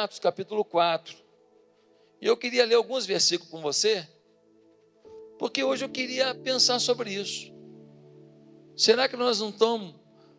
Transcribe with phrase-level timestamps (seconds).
[0.00, 1.14] Atos capítulo 4.
[2.22, 4.08] E eu queria ler alguns versículos com você,
[5.38, 7.52] porque hoje eu queria pensar sobre isso.
[8.74, 9.94] Será que nós não estamos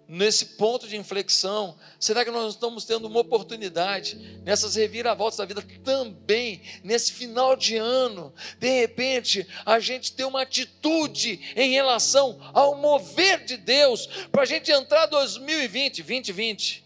[0.07, 1.77] nesse ponto de inflexão?
[1.99, 7.77] Será que nós estamos tendo uma oportunidade nessas reviravoltas da vida também, nesse final de
[7.77, 14.41] ano, de repente, a gente ter uma atitude em relação ao mover de Deus, para
[14.41, 16.80] a gente entrar 2020, 2020,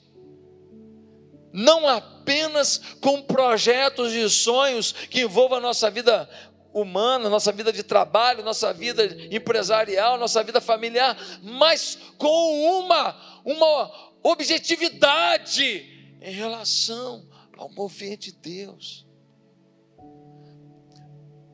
[1.55, 6.29] não apenas com projetos e sonhos que envolvam a nossa vida
[6.73, 14.17] humana, nossa vida de trabalho, nossa vida empresarial, nossa vida familiar, mas com uma, uma
[14.21, 17.25] objetividade em relação
[17.57, 19.07] ao mover de Deus.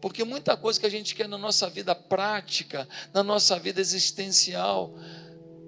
[0.02, 4.96] Porque muita coisa que a gente quer na nossa vida prática, na nossa vida existencial,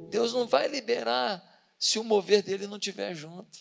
[0.09, 1.43] Deus não vai liberar
[1.77, 3.59] se o mover dele não estiver junto.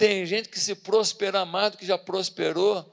[0.00, 2.90] Tem gente que se prosperar mais do que já prosperou,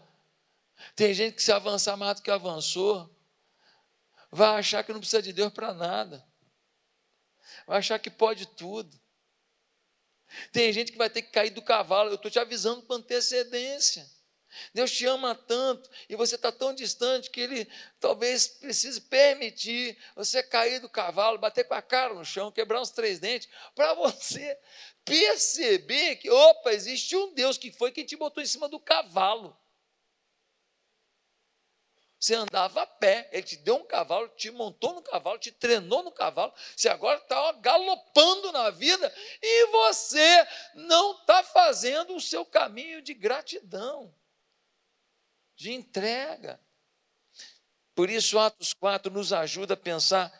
[0.93, 3.09] tem gente que se avançar mais do que avançou,
[4.29, 6.27] vai achar que não precisa de Deus para nada,
[7.65, 8.99] vai achar que pode tudo.
[10.51, 14.05] Tem gente que vai ter que cair do cavalo, eu estou te avisando com antecedência.
[14.73, 17.71] Deus te ama tanto e você está tão distante que Ele
[18.01, 22.91] talvez precise permitir você cair do cavalo, bater com a cara no chão, quebrar uns
[22.91, 24.59] três dentes, para você
[25.07, 29.57] perceber que, opa, existe um Deus que foi quem te botou em cima do cavalo.
[32.19, 36.03] Você andava a pé, ele te deu um cavalo, te montou no cavalo, te treinou
[36.03, 36.51] no cavalo.
[36.75, 43.13] Você agora está galopando na vida e você não está fazendo o seu caminho de
[43.13, 44.13] gratidão,
[45.55, 46.59] de entrega.
[47.95, 50.33] Por isso, Atos 4 nos ajuda a pensar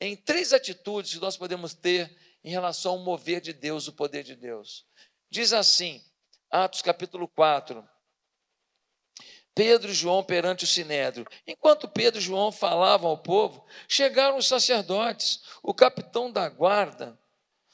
[0.00, 4.22] em três atitudes que nós podemos ter em relação ao mover de Deus, o poder
[4.22, 4.86] de Deus.
[5.28, 6.02] Diz assim,
[6.50, 7.86] Atos capítulo 4
[9.54, 11.26] Pedro e João perante o sinédrio.
[11.46, 17.18] Enquanto Pedro e João falavam ao povo, chegaram os sacerdotes, o capitão da guarda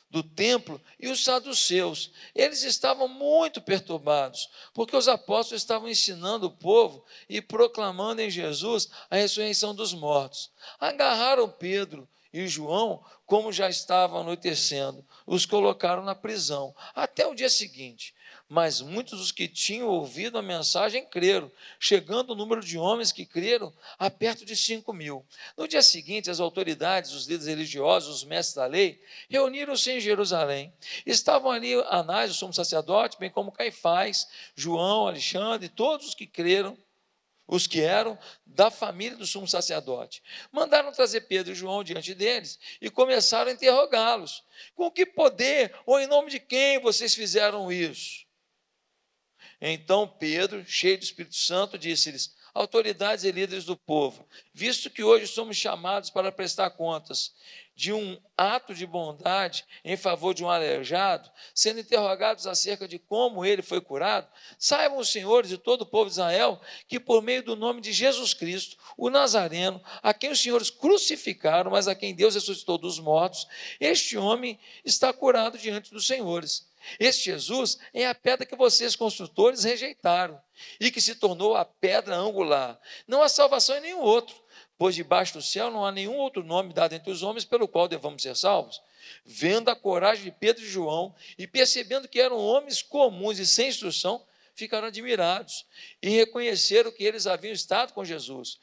[0.08, 2.10] do templo e os saduceus.
[2.34, 8.88] Eles estavam muito perturbados, porque os apóstolos estavam ensinando o povo e proclamando em Jesus
[9.10, 10.50] a ressurreição dos mortos.
[10.80, 12.08] Agarraram Pedro
[12.38, 18.14] e João, como já estava anoitecendo, os colocaram na prisão até o dia seguinte.
[18.48, 23.24] Mas muitos dos que tinham ouvido a mensagem creram, chegando o número de homens que
[23.24, 25.24] creram a perto de cinco mil.
[25.56, 30.72] No dia seguinte, as autoridades, os líderes religiosos, os mestres da lei, reuniram-se em Jerusalém.
[31.04, 36.78] Estavam ali Anás, o sumo sacerdote, bem como Caifás, João, Alexandre, todos os que creram
[37.46, 40.22] os que eram da família do sumo sacerdote.
[40.50, 44.42] Mandaram trazer Pedro e João diante deles e começaram a interrogá-los:
[44.74, 48.26] com que poder ou em nome de quem vocês fizeram isso?
[49.60, 55.26] Então Pedro, cheio do Espírito Santo, disse-lhes: autoridades e líderes do povo, visto que hoje
[55.26, 57.34] somos chamados para prestar contas
[57.76, 63.44] de um ato de bondade em favor de um aleijado, sendo interrogados acerca de como
[63.44, 64.26] ele foi curado,
[64.58, 67.92] saibam os senhores e todo o povo de Israel que, por meio do nome de
[67.92, 72.98] Jesus Cristo, o Nazareno, a quem os senhores crucificaram, mas a quem Deus ressuscitou dos
[72.98, 73.46] mortos,
[73.78, 76.66] este homem está curado diante dos senhores.
[76.98, 80.40] Este Jesus é a pedra que vocês, construtores, rejeitaram
[80.80, 82.80] e que se tornou a pedra angular.
[83.06, 84.36] Não há salvação em nenhum outro,
[84.78, 87.88] pois debaixo do céu não há nenhum outro nome dado entre os homens pelo qual
[87.88, 88.80] devamos ser salvos.
[89.24, 93.68] Vendo a coragem de Pedro e João e percebendo que eram homens comuns e sem
[93.68, 95.64] instrução, ficaram admirados
[96.02, 98.58] e reconheceram que eles haviam estado com Jesus.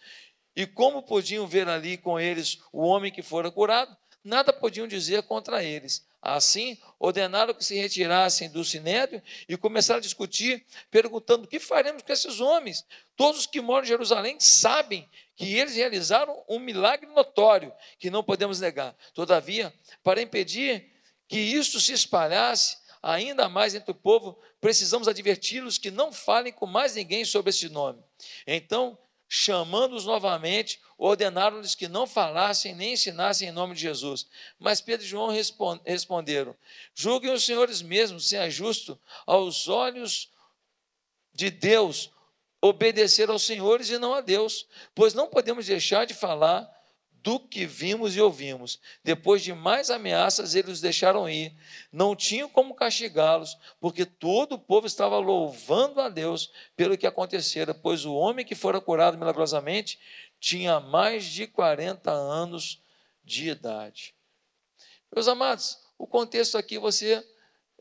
[0.55, 5.23] E como podiam ver ali com eles o homem que fora curado, nada podiam dizer
[5.23, 6.05] contra eles.
[6.25, 12.01] Assim, ordenaram que se retirassem do sinédrio e começaram a discutir, perguntando: o que faremos
[12.01, 12.85] com esses homens?
[13.17, 18.23] Todos os que moram em Jerusalém sabem que eles realizaram um milagre notório que não
[18.23, 18.95] podemos negar.
[19.13, 20.93] Todavia, para impedir
[21.27, 26.65] que isso se espalhasse ainda mais entre o povo, precisamos adverti-los que não falem com
[26.65, 28.01] mais ninguém sobre esse nome.
[28.47, 28.97] Então,
[29.35, 34.27] chamando-os novamente, ordenaram-lhes que não falassem nem ensinassem em nome de Jesus.
[34.59, 35.35] Mas Pedro e João
[35.83, 36.55] responderam:
[36.93, 40.29] Julguem os senhores mesmos se é justo aos olhos
[41.33, 42.11] de Deus
[42.61, 46.71] obedecer aos senhores e não a Deus, pois não podemos deixar de falar
[47.23, 48.79] do que vimos e ouvimos.
[49.01, 51.55] Depois de mais ameaças, eles os deixaram ir.
[51.91, 57.73] Não tinham como castigá-los, porque todo o povo estava louvando a Deus pelo que acontecera,
[57.73, 59.97] pois o homem que fora curado milagrosamente
[60.37, 62.81] tinha mais de 40 anos
[63.23, 64.13] de idade.
[65.15, 67.25] Meus amados, o contexto aqui você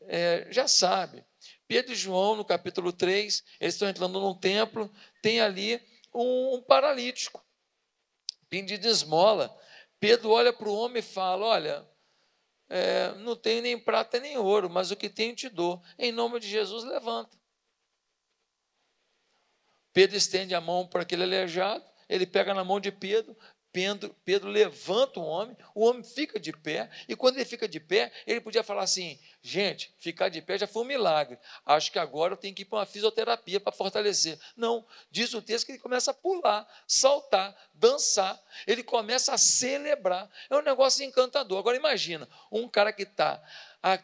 [0.07, 1.25] é, já sabe.
[1.67, 4.89] Pedro e João, no capítulo 3, eles estão entrando num templo,
[5.21, 5.81] tem ali
[6.13, 7.43] um, um paralítico,
[8.61, 9.55] pedindo esmola.
[9.99, 11.89] Pedro olha para o homem e fala: Olha,
[12.69, 15.81] é, não tenho nem prata nem ouro, mas o que tenho te dou.
[15.97, 17.35] Em nome de Jesus, levanta.
[19.91, 23.35] Pedro estende a mão para aquele aleijado, ele pega na mão de Pedro,
[23.73, 27.79] Pedro, Pedro levanta o homem, o homem fica de pé, e quando ele fica de
[27.79, 31.97] pé, ele podia falar assim: gente, ficar de pé já foi um milagre, acho que
[31.97, 34.39] agora eu tenho que ir para uma fisioterapia para fortalecer.
[34.55, 40.29] Não, diz o texto que ele começa a pular, saltar, dançar, ele começa a celebrar.
[40.51, 41.57] É um negócio encantador.
[41.57, 43.43] Agora imagina, um cara que está
[43.81, 43.99] há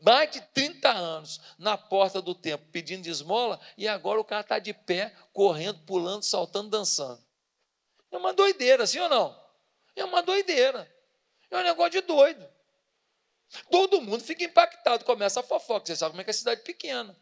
[0.00, 4.60] mais de 30 anos na porta do templo pedindo esmola, e agora o cara está
[4.60, 7.25] de pé, correndo, pulando, saltando, dançando.
[8.16, 9.38] É uma doideira, sim ou não?
[9.94, 10.90] É uma doideira.
[11.50, 12.48] É um negócio de doido.
[13.70, 15.84] Todo mundo fica impactado, começa a fofoca.
[15.84, 17.14] Você sabe como é que é cidade pequena.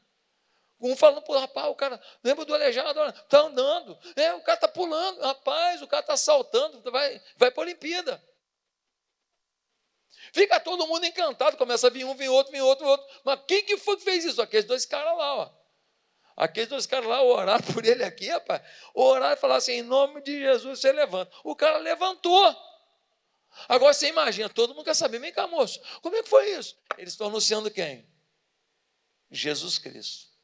[0.80, 3.00] Um falando rapaz, o cara, lembra do aleijado?
[3.08, 3.98] Está andando.
[4.14, 5.20] É, o cara está pulando.
[5.20, 8.22] Rapaz, o cara está saltando, vai, vai para a Olimpíada.
[10.32, 13.20] Fica todo mundo encantado, começa a vir um, vem outro, vem outro, vem outro.
[13.24, 14.40] Mas quem que foi que fez isso?
[14.40, 15.63] Aqueles dois caras lá, ó.
[16.36, 18.62] Aqueles dois caras lá oraram por ele aqui, rapaz.
[18.94, 21.30] Oraram e falaram assim: em nome de Jesus você levanta.
[21.44, 22.56] O cara levantou.
[23.68, 26.76] Agora você imagina, todo mundo quer saber, vem cá, moço, como é que foi isso?
[26.98, 28.04] Eles estão anunciando quem?
[29.30, 30.34] Jesus Cristo.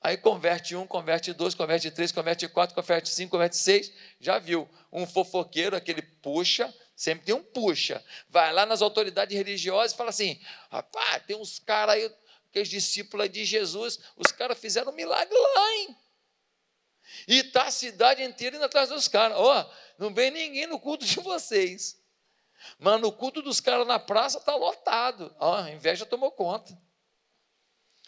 [0.00, 3.92] Aí converte um, converte dois, converte três, converte quatro, converte cinco, converte seis.
[4.20, 4.68] Já viu?
[4.92, 8.04] Um fofoqueiro, aquele puxa, sempre tem um puxa.
[8.28, 10.40] Vai lá nas autoridades religiosas e fala assim:
[10.70, 12.14] rapaz, tem uns caras aí
[12.48, 15.96] aqueles discípulos de Jesus, os caras fizeram um milagre lá, hein?
[17.28, 19.36] E está a cidade inteira indo atrás dos caras.
[19.38, 22.00] Ó, oh, não vem ninguém no culto de vocês.
[22.78, 25.34] Mas no culto dos caras na praça está lotado.
[25.38, 26.76] Ó, oh, a inveja tomou conta.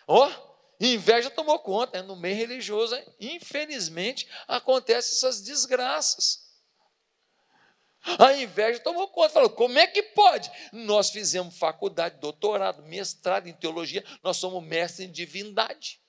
[0.06, 1.98] Ó, oh, inveja tomou conta.
[1.98, 6.47] É no meio religioso, infelizmente, acontecem essas desgraças.
[8.18, 10.50] A inveja tomou conta, falou: como é que pode?
[10.72, 16.00] Nós fizemos faculdade, doutorado, mestrado em teologia, nós somos mestres em divindade.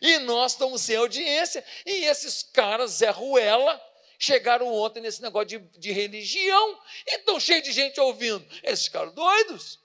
[0.00, 3.80] E nós estamos sem audiência, e esses caras, Zé Ruela,
[4.18, 8.46] chegaram ontem nesse negócio de, de religião, e estão cheios de gente ouvindo.
[8.62, 9.80] Esses caras doidos.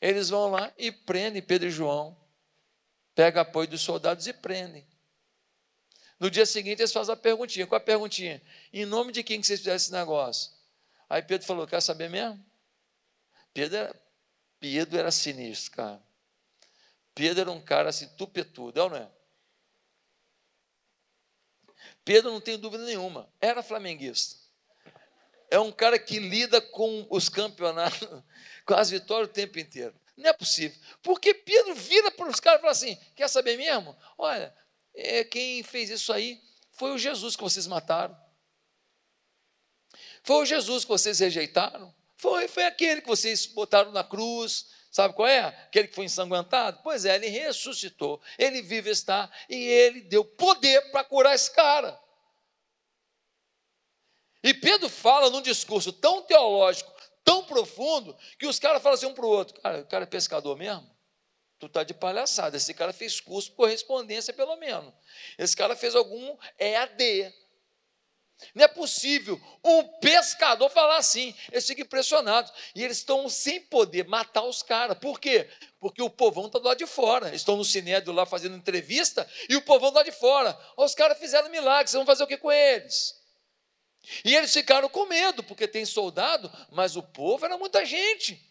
[0.00, 2.18] Eles vão lá e prendem Pedro e João,
[3.14, 4.88] pega apoio dos soldados e prendem.
[6.20, 7.66] No dia seguinte, eles fazem a perguntinha.
[7.66, 8.42] Qual a perguntinha?
[8.70, 10.52] Em nome de quem que vocês fizeram esse negócio?
[11.08, 12.44] Aí Pedro falou: Quer saber mesmo?
[13.54, 14.02] Pedro era,
[14.60, 16.02] Pedro era sinistro, cara.
[17.14, 19.08] Pedro era um cara assim, tupetudo, é ou não é?
[22.04, 24.38] Pedro, não tem dúvida nenhuma, era flamenguista.
[25.50, 28.06] É um cara que lida com os campeonatos,
[28.64, 29.94] com as vitórias o tempo inteiro.
[30.16, 30.78] Não é possível.
[31.02, 33.96] Porque Pedro vira para os caras e fala assim: quer saber mesmo?
[34.16, 34.54] Olha,
[34.94, 36.40] é, quem fez isso aí
[36.72, 38.16] foi o Jesus que vocês mataram.
[40.22, 41.94] Foi o Jesus que vocês rejeitaram.
[42.16, 44.66] Foi, foi aquele que vocês botaram na cruz.
[44.90, 45.40] Sabe qual é?
[45.40, 46.80] Aquele que foi ensanguentado?
[46.82, 51.98] Pois é, ele ressuscitou, ele vive está e ele deu poder para curar esse cara.
[54.42, 56.92] E Pedro fala num discurso tão teológico,
[57.24, 60.06] tão profundo, que os caras falam assim um para o outro: cara, o cara é
[60.06, 60.90] pescador mesmo?
[61.60, 62.56] Tu tá de palhaçada.
[62.56, 64.92] Esse cara fez curso por correspondência, pelo menos.
[65.36, 67.34] Esse cara fez algum EAD.
[68.54, 71.34] Não é possível um pescador falar assim.
[71.52, 72.50] Eles ficam impressionados.
[72.74, 74.96] E eles estão sem poder matar os caras.
[74.96, 75.50] Por quê?
[75.78, 77.34] Porque o povão está do lado de fora.
[77.34, 80.58] Estão no Sinédrio lá fazendo entrevista e o povão do lado de fora.
[80.78, 83.20] Os caras fizeram milagres, vão fazer o que com eles?
[84.24, 88.49] E eles ficaram com medo, porque tem soldado, mas o povo era muita gente.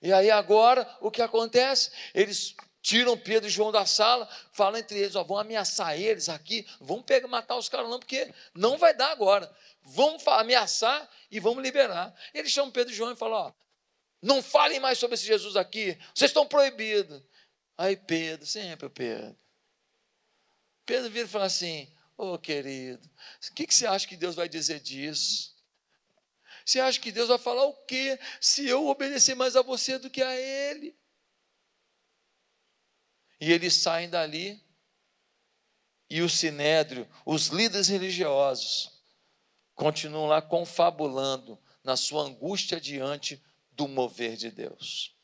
[0.00, 1.90] E aí agora o que acontece?
[2.14, 6.66] Eles tiram Pedro e João da sala, falam entre eles, ó, vão ameaçar eles aqui,
[6.80, 9.52] vão pegar, matar os caras não, porque não vai dar agora.
[9.82, 12.14] Vamos ameaçar e vamos liberar.
[12.32, 13.52] Eles chamam Pedro e João e falam, ó,
[14.22, 17.22] não falem mais sobre esse Jesus aqui, vocês estão proibidos.
[17.76, 19.36] Aí Pedro, sempre o Pedro.
[20.84, 23.06] Pedro vira e fala assim, ô oh, querido,
[23.50, 25.54] o que, que você acha que Deus vai dizer disso?
[26.68, 30.10] Você acha que Deus vai falar o quê se eu obedecer mais a você do
[30.10, 30.94] que a Ele?
[33.40, 34.62] E eles saem dali,
[36.10, 39.02] e o sinédrio, os líderes religiosos,
[39.74, 45.17] continuam lá confabulando na sua angústia diante do mover de Deus.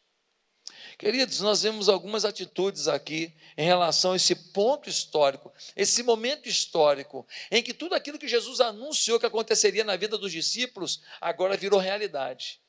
[0.98, 7.26] Queridos, nós vemos algumas atitudes aqui em relação a esse ponto histórico, esse momento histórico,
[7.50, 11.80] em que tudo aquilo que Jesus anunciou que aconteceria na vida dos discípulos, agora virou
[11.80, 12.60] realidade.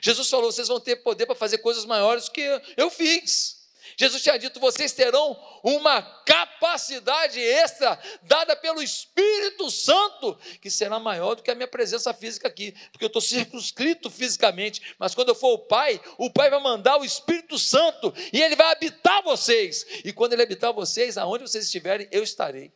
[0.00, 2.42] Jesus falou: vocês vão ter poder para fazer coisas maiores do que
[2.76, 3.59] eu fiz.
[3.96, 11.34] Jesus tinha dito: vocês terão uma capacidade extra dada pelo Espírito Santo, que será maior
[11.34, 15.34] do que a minha presença física aqui, porque eu estou circunscrito fisicamente, mas quando eu
[15.34, 19.86] for o Pai, o Pai vai mandar o Espírito Santo e ele vai habitar vocês.
[20.04, 22.72] E quando ele habitar vocês, aonde vocês estiverem, eu estarei.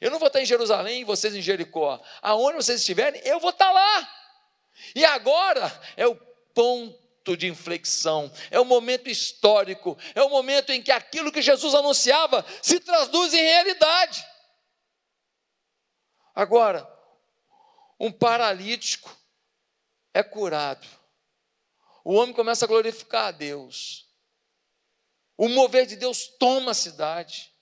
[0.00, 2.00] Eu não vou estar em Jerusalém e vocês em Jericó.
[2.20, 4.10] Aonde vocês estiverem, eu vou estar lá.
[4.94, 6.14] E agora é o
[6.54, 11.74] ponto de inflexão, é o momento histórico, é o momento em que aquilo que Jesus
[11.74, 14.22] anunciava se traduz em realidade.
[16.34, 16.86] Agora,
[17.98, 19.16] um paralítico
[20.12, 20.86] é curado.
[22.04, 24.06] O homem começa a glorificar a Deus.
[25.36, 27.52] O mover de Deus toma a cidade.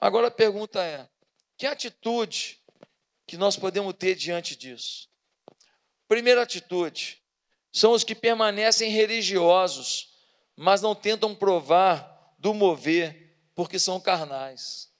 [0.00, 1.08] Agora a pergunta é:
[1.56, 2.60] que atitude
[3.26, 5.08] que nós podemos ter diante disso?
[6.08, 7.22] Primeira atitude:
[7.76, 10.08] são os que permanecem religiosos,
[10.56, 14.90] mas não tentam provar do mover, porque são carnais.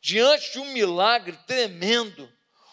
[0.00, 2.26] Diante de um milagre tremendo,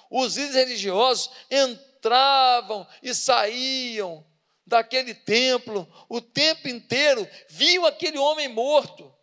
[0.09, 4.25] os líderes religiosos entravam e saíam
[4.65, 9.13] daquele templo o tempo inteiro, viam aquele homem morto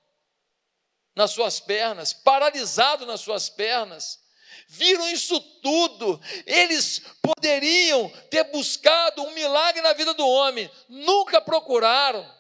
[1.15, 4.23] nas suas pernas, paralisado nas suas pernas
[4.69, 6.21] viram isso tudo.
[6.47, 12.37] Eles poderiam ter buscado um milagre na vida do homem, nunca procuraram.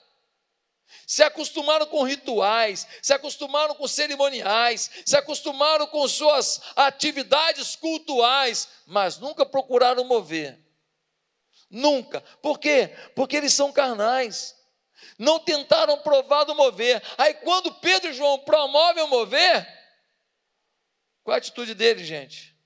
[1.06, 9.18] Se acostumaram com rituais, se acostumaram com cerimoniais, se acostumaram com suas atividades cultuais, mas
[9.18, 10.58] nunca procuraram mover.
[11.70, 12.20] Nunca.
[12.42, 12.90] Por quê?
[13.14, 14.56] Porque eles são carnais.
[15.18, 17.02] Não tentaram provar do mover.
[17.16, 19.75] Aí quando Pedro e João promovem o mover,
[21.26, 22.56] qual a atitude deles, gente?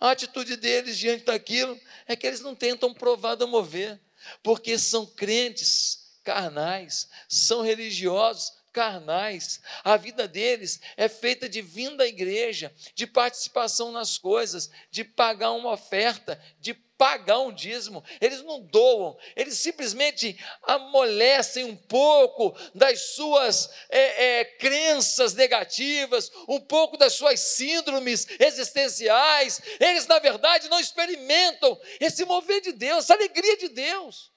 [0.00, 4.00] A atitude deles diante daquilo é que eles não tentam provar do mover,
[4.42, 9.60] porque são crentes carnais, são religiosos carnais.
[9.84, 15.52] A vida deles é feita de vinda à igreja, de participação nas coisas, de pagar
[15.52, 23.16] uma oferta, de pagar um dízimo, eles não doam, eles simplesmente amolecem um pouco das
[23.16, 29.60] suas é, é, crenças negativas, um pouco das suas síndromes existenciais.
[29.80, 34.30] Eles, na verdade, não experimentam esse mover de Deus, essa alegria de Deus.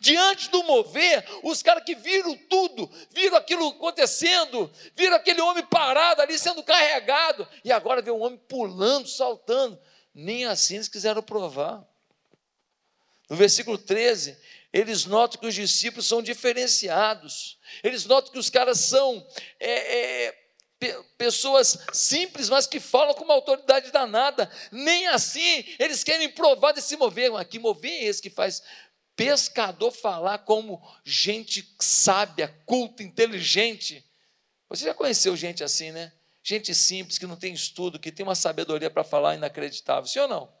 [0.00, 6.22] Diante do mover, os caras que viram tudo, viram aquilo acontecendo, viram aquele homem parado
[6.22, 9.78] ali sendo carregado, e agora vê um homem pulando, saltando.
[10.14, 11.86] Nem assim eles quiseram provar.
[13.28, 14.36] No versículo 13,
[14.72, 19.26] eles notam que os discípulos são diferenciados, eles notam que os caras são
[19.60, 20.48] é, é,
[21.16, 24.50] pessoas simples, mas que falam com uma autoridade danada.
[24.70, 27.30] Nem assim eles querem provar desse mover.
[27.30, 28.62] Mas que mover é esse que faz
[29.16, 34.04] pescador falar como gente sábia, culta, inteligente?
[34.68, 36.12] Você já conheceu gente assim, né?
[36.42, 40.28] Gente simples, que não tem estudo, que tem uma sabedoria para falar inacreditável, sim ou
[40.28, 40.57] não?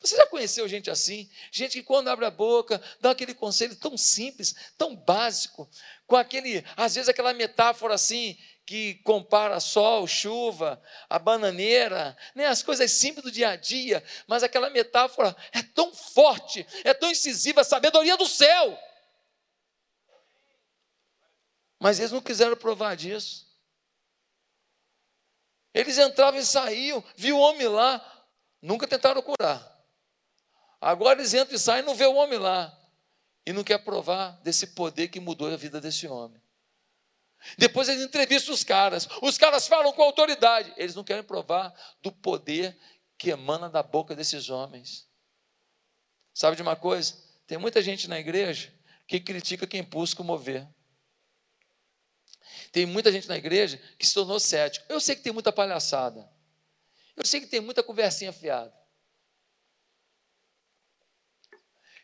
[0.00, 1.28] Você já conheceu gente assim?
[1.50, 5.68] Gente que quando abre a boca, dá aquele conselho tão simples, tão básico,
[6.06, 12.62] com aquele, às vezes aquela metáfora assim, que compara sol, chuva, a bananeira, né, as
[12.62, 17.62] coisas simples do dia a dia, mas aquela metáfora é tão forte, é tão incisiva,
[17.62, 18.78] a sabedoria do céu.
[21.80, 23.48] Mas eles não quiseram provar disso.
[25.72, 28.26] Eles entravam e saíam, viu o homem lá,
[28.60, 29.77] nunca tentaram curar.
[30.80, 32.74] Agora eles entram e saem e não vê o homem lá.
[33.44, 36.40] E não quer provar desse poder que mudou a vida desse homem.
[37.56, 39.08] Depois eles entrevistam os caras.
[39.22, 40.72] Os caras falam com autoridade.
[40.76, 42.78] Eles não querem provar do poder
[43.16, 45.08] que emana da boca desses homens.
[46.34, 47.16] Sabe de uma coisa?
[47.46, 48.72] Tem muita gente na igreja
[49.06, 50.68] que critica quem busca mover.
[52.70, 54.84] Tem muita gente na igreja que se tornou cético.
[54.88, 56.30] Eu sei que tem muita palhaçada.
[57.16, 58.77] Eu sei que tem muita conversinha fiada.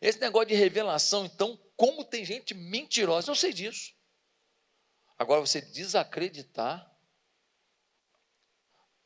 [0.05, 3.95] Esse negócio de revelação, então, como tem gente mentirosa, eu sei disso.
[5.19, 6.95] Agora, você desacreditar,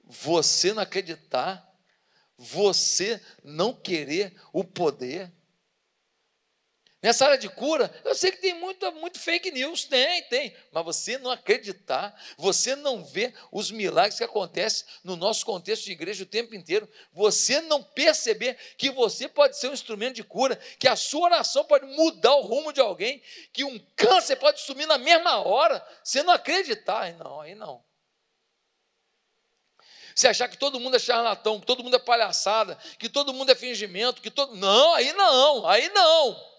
[0.03, 1.73] você não acreditar,
[2.37, 5.33] você não querer o poder,
[7.01, 10.85] Nessa área de cura, eu sei que tem muito, muito fake news, tem, tem, mas
[10.85, 16.25] você não acreditar, você não vê os milagres que acontecem no nosso contexto de igreja
[16.25, 20.89] o tempo inteiro, você não perceber que você pode ser um instrumento de cura, que
[20.89, 24.99] a sua oração pode mudar o rumo de alguém, que um câncer pode sumir na
[24.99, 27.85] mesma hora, você não acreditar, aí não, aí não.
[30.17, 33.53] Você achar que todo mundo é charlatão, que todo mundo é palhaçada, que todo mundo
[33.53, 34.57] é fingimento, que todo.
[34.57, 36.58] Não, aí não, aí não.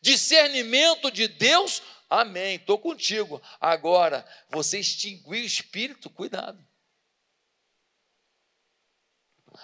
[0.00, 3.40] Discernimento de Deus, amém, estou contigo.
[3.60, 6.64] Agora, você extinguir o espírito, cuidado.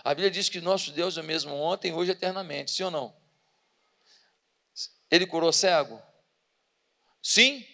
[0.05, 3.17] A Bíblia diz que nosso Deus é o mesmo ontem, hoje eternamente, sim ou não?
[5.11, 6.01] Ele curou cego?
[7.23, 7.67] Sim,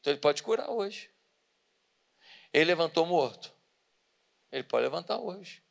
[0.00, 1.10] então ele pode curar hoje.
[2.52, 3.52] Ele levantou morto?
[4.52, 5.63] Ele pode levantar hoje.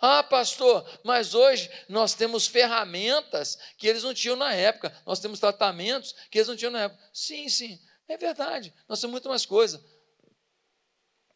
[0.00, 5.40] Ah, pastor, mas hoje nós temos ferramentas que eles não tinham na época, nós temos
[5.40, 7.02] tratamentos que eles não tinham na época.
[7.12, 9.84] Sim, sim, é verdade, nós temos muito mais coisa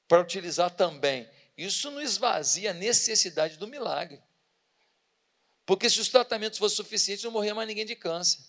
[0.09, 1.30] para utilizar também.
[1.57, 4.21] Isso não esvazia a necessidade do milagre.
[5.64, 8.40] Porque se os tratamentos fossem suficientes, não morria mais ninguém de câncer.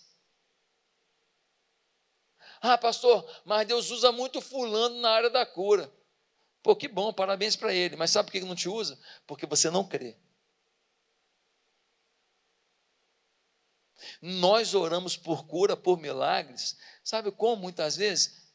[2.60, 5.92] Ah, pastor, mas Deus usa muito fulano na área da cura.
[6.62, 7.96] Pô, que bom, parabéns para ele.
[7.96, 8.98] Mas sabe por que não te usa?
[9.26, 10.16] Porque você não crê.
[14.20, 16.76] Nós oramos por cura, por milagres.
[17.02, 18.52] Sabe como muitas vezes?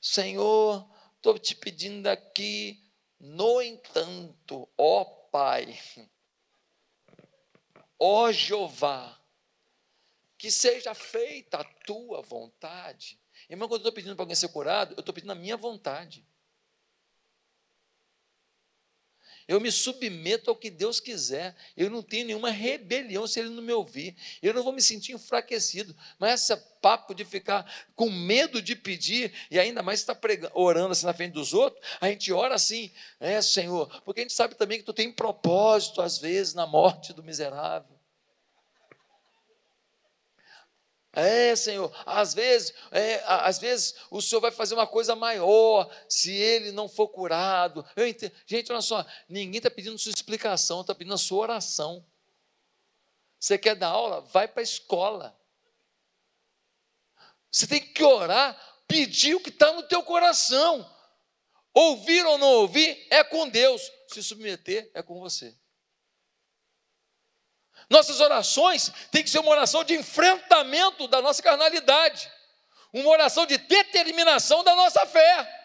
[0.00, 2.82] Senhor, estou te pedindo aqui.
[3.18, 5.78] No entanto, ó Pai,
[7.98, 9.20] ó Jeová,
[10.38, 13.18] que seja feita a tua vontade.
[13.48, 16.26] Irmão, quando eu estou pedindo para alguém ser curado, eu estou pedindo a minha vontade.
[19.48, 21.54] Eu me submeto ao que Deus quiser.
[21.76, 24.16] Eu não tenho nenhuma rebelião se Ele não me ouvir.
[24.42, 25.94] Eu não vou me sentir enfraquecido.
[26.18, 30.16] Mas esse papo de ficar com medo de pedir, e ainda mais está
[30.54, 34.32] orando assim na frente dos outros, a gente ora assim, é Senhor, porque a gente
[34.32, 37.95] sabe também que tu tem propósito, às vezes, na morte do miserável.
[41.18, 46.30] É, Senhor, às vezes, é, às vezes o Senhor vai fazer uma coisa maior se
[46.30, 47.82] ele não for curado.
[48.46, 52.04] Gente, olha só, ninguém está pedindo sua explicação, está pedindo a sua oração.
[53.40, 54.20] Você quer dar aula?
[54.20, 55.34] Vai para a escola.
[57.50, 58.54] Você tem que orar,
[58.86, 60.86] pedir o que está no teu coração.
[61.72, 65.56] Ouvir ou não ouvir é com Deus, se submeter é com você.
[67.88, 72.30] Nossas orações têm que ser uma oração de enfrentamento da nossa carnalidade,
[72.92, 75.56] uma oração de determinação da nossa fé.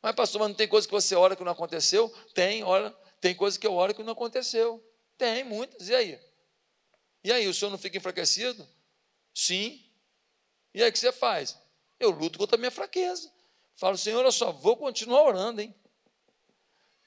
[0.00, 2.08] Mas, pastor, mas não tem coisa que você ora que não aconteceu?
[2.32, 4.82] Tem, ora, tem coisa que eu oro que não aconteceu.
[5.18, 5.88] Tem, muitas.
[5.88, 6.20] E aí?
[7.24, 8.66] E aí, o senhor não fica enfraquecido?
[9.34, 9.84] Sim.
[10.72, 11.58] E aí, o que você faz?
[11.98, 13.30] Eu luto contra a minha fraqueza.
[13.76, 15.74] Falo, Senhor, eu só vou continuar orando, hein?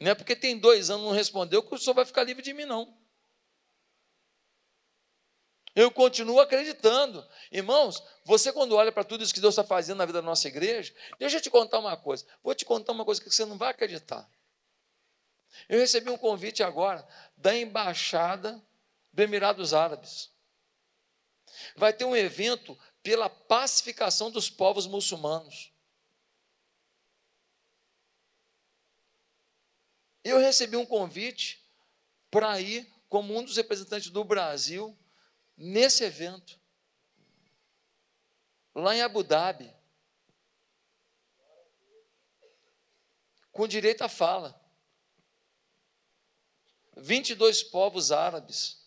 [0.02, 2.54] Não é porque tem dois anos não respondeu que o senhor vai ficar livre de
[2.54, 2.98] mim, não.
[5.76, 7.24] Eu continuo acreditando.
[7.52, 10.48] Irmãos, você quando olha para tudo isso que Deus está fazendo na vida da nossa
[10.48, 12.26] igreja, deixa eu te contar uma coisa.
[12.42, 14.28] Vou te contar uma coisa que você não vai acreditar.
[15.70, 18.60] Eu recebi um convite agora da embaixada
[19.14, 20.32] do Emirados Árabes.
[21.76, 25.71] Vai ter um evento pela pacificação dos povos muçulmanos.
[30.24, 31.64] Eu recebi um convite
[32.30, 34.98] para ir como um dos representantes do Brasil
[35.58, 36.60] nesse evento,
[38.74, 39.74] lá em Abu Dhabi,
[43.52, 44.60] com direito à fala.
[46.96, 48.82] 22 povos árabes.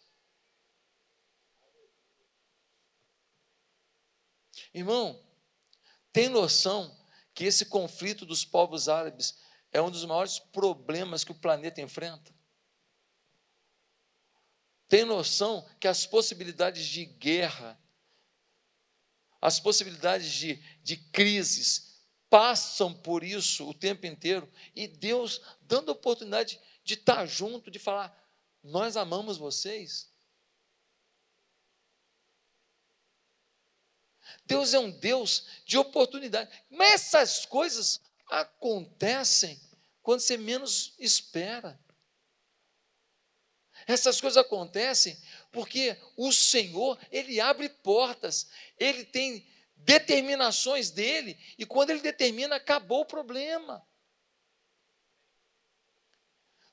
[4.73, 5.23] Irmão,
[6.13, 6.97] tem noção
[7.35, 9.39] que esse conflito dos povos árabes
[9.75, 12.33] é um dos maiores problemas que o planeta enfrenta.
[14.89, 17.77] Tem noção que as possibilidades de guerra,
[19.41, 25.93] as possibilidades de, de crises, passam por isso o tempo inteiro, e Deus dando a
[25.93, 28.17] oportunidade de estar junto, de falar:
[28.63, 30.09] Nós amamos vocês.
[34.47, 36.51] Deus é um Deus de oportunidade.
[36.71, 39.64] Mas essas coisas acontecem
[40.05, 41.81] quando você menos espera.
[43.87, 45.19] Essas coisas acontecem
[45.51, 53.01] porque o Senhor, Ele abre portas, Ele tem determinações dele, e quando Ele determina, acabou
[53.01, 53.85] o problema.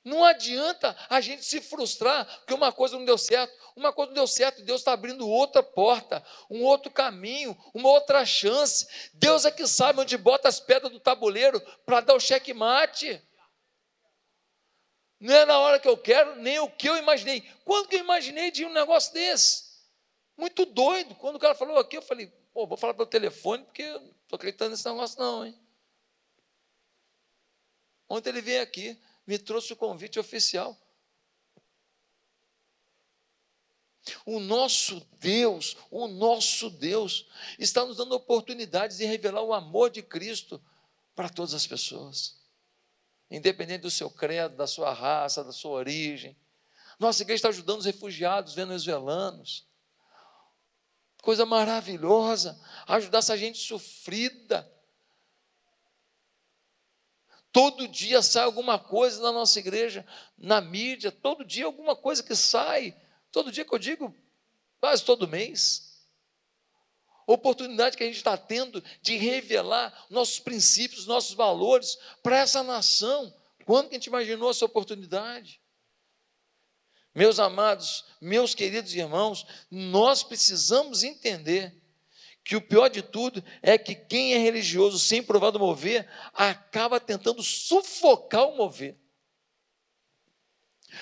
[0.04, 3.54] Não adianta a gente se frustrar porque uma coisa não deu certo.
[3.76, 8.26] Uma coisa não deu certo, Deus está abrindo outra porta, um outro caminho, uma outra
[8.26, 8.88] chance.
[9.14, 13.22] Deus é que sabe onde bota as pedras do tabuleiro para dar o checkmate.
[15.20, 17.42] Não é na hora que eu quero, nem o que eu imaginei.
[17.64, 19.72] Quando que eu imaginei de um negócio desse?
[20.36, 21.14] Muito doido.
[21.16, 24.10] Quando o cara falou aqui, eu falei, pô, vou falar pelo telefone, porque eu não
[24.24, 25.58] estou acreditando nesse negócio, não, hein?
[28.10, 30.78] Ontem ele veio aqui me trouxe o convite oficial.
[34.26, 37.28] O nosso Deus, o nosso Deus,
[37.60, 40.62] está nos dando oportunidades de revelar o amor de Cristo
[41.16, 42.40] para todas as pessoas,
[43.30, 46.36] independente do seu credo, da sua raça, da sua origem.
[47.00, 49.68] Nossa igreja está ajudando os refugiados venezuelanos.
[51.22, 54.72] Coisa maravilhosa, ajudar essa gente sofrida.
[57.52, 60.06] Todo dia sai alguma coisa na nossa igreja,
[60.38, 62.96] na mídia, todo dia alguma coisa que sai.
[63.32, 64.16] Todo dia que eu digo,
[64.80, 65.92] quase todo mês.
[67.28, 73.34] Oportunidade que a gente está tendo de revelar nossos princípios, nossos valores para essa nação.
[73.66, 75.62] Quando que a gente imaginou essa oportunidade?
[77.14, 81.81] Meus amados, meus queridos irmãos, nós precisamos entender
[82.44, 87.00] que o pior de tudo é que quem é religioso sem provar do mover acaba
[87.00, 88.98] tentando sufocar o mover.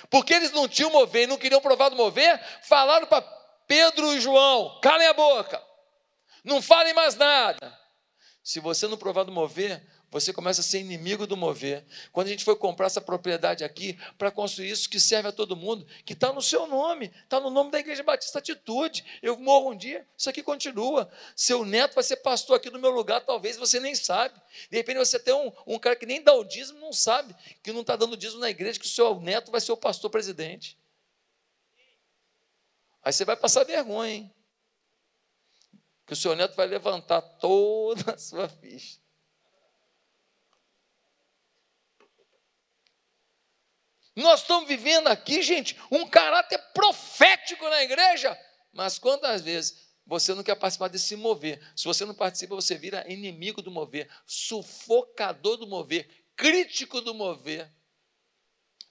[0.10, 3.22] Porque eles não tinham mover e não queriam provar do mover, falaram para
[3.68, 5.62] Pedro e João: calem a boca,
[6.44, 7.78] não falem mais nada.
[8.44, 11.86] Se você não provar do mover, você começa a ser inimigo do mover.
[12.12, 15.56] Quando a gente foi comprar essa propriedade aqui, para construir isso que serve a todo
[15.56, 19.06] mundo, que está no seu nome, está no nome da Igreja Batista Atitude.
[19.22, 21.12] Eu morro um dia, isso aqui continua.
[21.36, 24.40] Seu neto vai ser pastor aqui no meu lugar, talvez você nem sabe.
[24.70, 27.72] De repente você tem um, um cara que nem dá o dízimo, não sabe, que
[27.72, 30.78] não está dando dízimo na igreja, que o seu neto vai ser o pastor presidente.
[33.04, 34.36] Aí você vai passar vergonha, hein?
[36.06, 39.00] Que o seu neto vai levantar toda a sua ficha.
[44.20, 48.38] Nós estamos vivendo aqui, gente, um caráter profético na igreja.
[48.74, 51.62] Mas quantas vezes você não quer participar desse mover?
[51.74, 57.72] Se você não participa, você vira inimigo do mover, sufocador do mover, crítico do mover.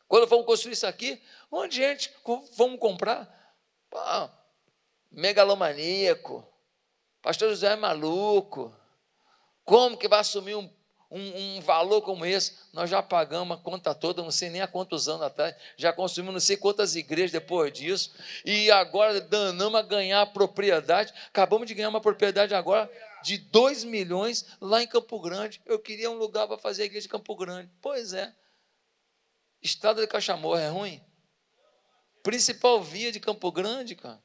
[0.06, 2.10] Quando vamos construir isso aqui, um monte de gente,
[2.56, 3.28] vamos comprar.
[5.10, 6.46] Megalomaníaco,
[7.20, 8.74] pastor José é maluco.
[9.62, 10.77] Como que vai assumir um
[11.10, 14.66] um, um, valor como esse, nós já pagamos a conta toda, não sei nem há
[14.66, 18.12] quantos anos atrás, já consumimos não sei quantas igrejas depois disso,
[18.44, 22.90] e agora danamos a ganhar a propriedade, acabamos de ganhar uma propriedade agora
[23.22, 25.60] de 2 milhões lá em Campo Grande.
[25.66, 27.70] Eu queria um lugar para fazer a igreja de Campo Grande.
[27.80, 28.32] Pois é.
[29.60, 31.02] Estrada de Cachamorra é ruim?
[32.22, 34.22] Principal via de Campo Grande, cara.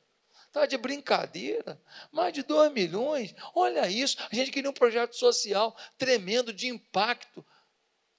[0.54, 1.82] Está de brincadeira.
[2.12, 3.34] Mais de 2 milhões.
[3.56, 4.18] Olha isso.
[4.32, 7.44] A gente queria um projeto social tremendo de impacto.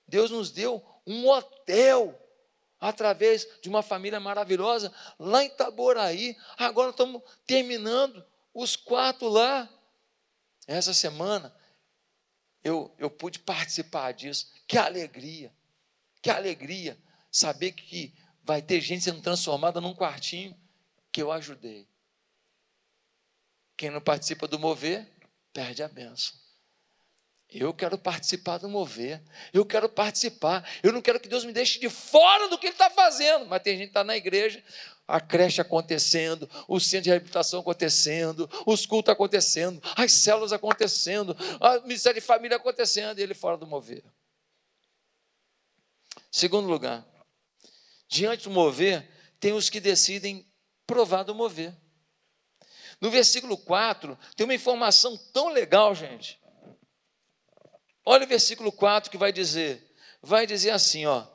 [0.05, 2.21] Deus nos deu um hotel
[2.81, 6.37] através de uma família maravilhosa lá em Itaboraí.
[6.59, 9.71] Agora estamos terminando os quartos lá.
[10.67, 11.55] Essa semana
[12.65, 14.53] eu, eu pude participar disso.
[14.67, 15.55] Que alegria!
[16.21, 16.99] Que alegria
[17.31, 20.59] saber que vai ter gente sendo transformada num quartinho
[21.13, 21.94] que eu ajudei.
[23.77, 25.07] Quem não participa do mover,
[25.53, 26.35] perde a benção.
[27.51, 29.23] Eu quero participar do mover.
[29.53, 30.69] Eu quero participar.
[30.83, 33.47] Eu não quero que Deus me deixe de fora do que Ele está fazendo.
[33.47, 34.63] Mas tem gente que está na igreja,
[35.07, 41.83] a creche acontecendo, o centro de reabilitação acontecendo, os cultos acontecendo, as células acontecendo, o
[41.83, 44.03] ministério de família acontecendo, e ele fora do mover.
[46.31, 47.07] Segundo lugar,
[48.09, 49.09] diante do mover,
[49.39, 50.51] tem os que decidem
[50.87, 51.73] provar do mover.
[53.01, 56.41] No versículo 4, tem uma informação tão legal, gente.
[58.05, 61.27] Olha o versículo 4 que vai dizer: vai dizer assim, ó.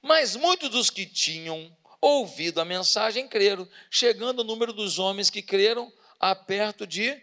[0.00, 5.40] Mas muitos dos que tinham ouvido a mensagem creram, chegando o número dos homens que
[5.40, 7.20] creram a perto de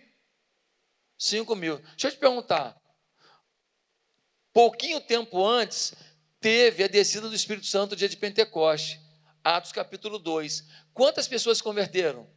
[1.17, 1.77] 5 mil.
[1.77, 2.79] Deixa eu te perguntar.
[4.53, 5.93] Pouquinho tempo antes,
[6.39, 8.99] teve a descida do Espírito Santo, dia de Pentecoste.
[9.43, 10.65] Atos capítulo 2.
[10.99, 12.29] Quantas pessoas se converteram?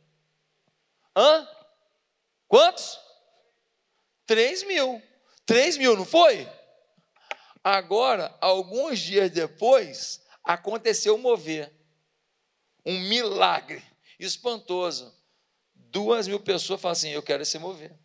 [1.17, 1.49] Hã?
[2.47, 2.97] Quantos?
[4.25, 5.03] 3 mil.
[5.45, 6.49] 3 mil, não foi?
[7.65, 11.75] Agora, alguns dias depois, aconteceu mover.
[12.87, 13.83] Um milagre
[14.17, 15.13] espantoso.
[15.75, 17.99] Duas mil pessoas falam assim: Eu quero se mover.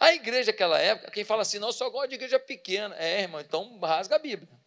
[0.00, 2.96] A igreja daquela época, quem fala assim, não, só gosto de igreja pequena.
[2.96, 4.61] É, irmão, então rasga a Bíblia.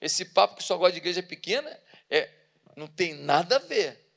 [0.00, 2.30] Esse papo que só gosta de igreja pequena é,
[2.76, 4.10] não tem nada a ver.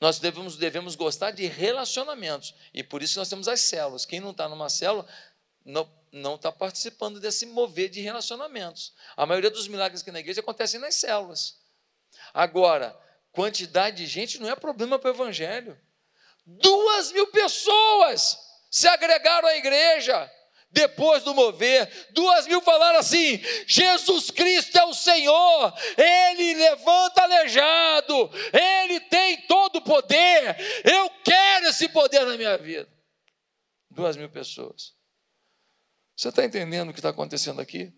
[0.00, 2.54] Nós devemos, devemos gostar de relacionamentos.
[2.72, 4.04] E por isso nós temos as células.
[4.04, 5.08] Quem não está numa célula
[5.64, 8.94] não está participando desse mover de relacionamentos.
[9.16, 11.58] A maioria dos milagres aqui na igreja acontecem nas células.
[12.32, 12.96] Agora,
[13.32, 15.80] quantidade de gente não é problema para o evangelho.
[16.46, 18.38] Duas mil pessoas
[18.70, 20.30] se agregaram à igreja
[20.74, 28.30] depois do mover, duas mil falaram assim: Jesus Cristo é o Senhor, Ele levanta aleijado,
[28.52, 32.92] Ele tem todo o poder, eu quero esse poder na minha vida.
[33.88, 34.92] Duas mil pessoas.
[36.16, 37.92] Você está entendendo o que está acontecendo aqui?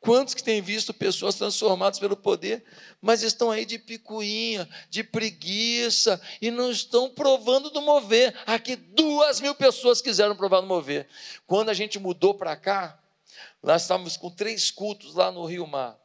[0.00, 2.64] Quantos que têm visto pessoas transformadas pelo poder,
[3.00, 8.34] mas estão aí de picuinha, de preguiça, e não estão provando do mover.
[8.46, 11.08] Aqui duas mil pessoas quiseram provar do mover.
[11.46, 12.98] Quando a gente mudou para cá,
[13.62, 15.98] nós estávamos com três cultos lá no Rio Mar.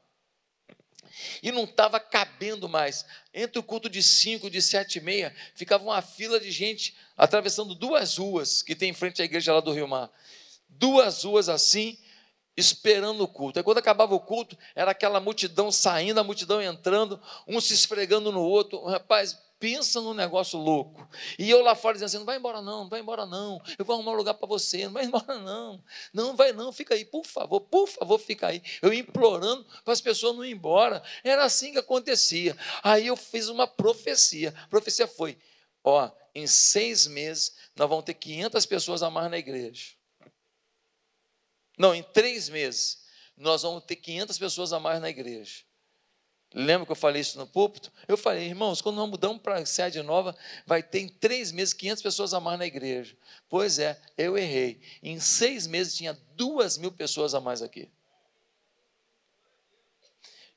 [1.42, 3.06] E não estava cabendo mais.
[3.32, 7.76] Entre o culto de cinco, de sete e meia, ficava uma fila de gente atravessando
[7.76, 10.10] duas ruas que tem em frente à igreja lá do Rio Mar.
[10.68, 11.98] Duas ruas assim,
[12.56, 13.60] esperando o culto.
[13.60, 18.32] Aí quando acabava o culto, era aquela multidão saindo, a multidão entrando, um se esfregando
[18.32, 18.84] no outro.
[18.86, 21.08] Rapaz, pensa num negócio louco.
[21.40, 23.62] E eu lá fora dizendo assim: não vai embora não, não vai embora não.
[23.80, 25.82] Eu vou arrumar um lugar para você, não vai embora não.
[26.14, 28.62] Não vai não, fica aí, por favor, por favor, fica aí.
[28.82, 31.02] Eu implorando para as pessoas não ir embora.
[31.24, 32.58] Era assim que acontecia.
[32.84, 34.54] Aí eu fiz uma profecia.
[34.66, 35.38] A profecia foi:
[35.82, 39.94] ó, em seis meses nós vamos ter 500 pessoas a mais na igreja.
[41.84, 43.00] Não, em três meses,
[43.36, 45.64] nós vamos ter 500 pessoas a mais na igreja.
[46.54, 47.92] Lembra que eu falei isso no púlpito?
[48.08, 50.34] Eu falei, irmãos, quando nós mudamos para a sede nova,
[50.66, 53.18] vai ter em três meses 500 pessoas a mais na igreja.
[53.50, 54.80] Pois é, eu errei.
[55.02, 57.92] Em seis meses tinha duas mil pessoas a mais aqui.